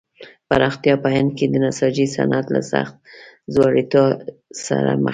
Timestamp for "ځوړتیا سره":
3.53-4.91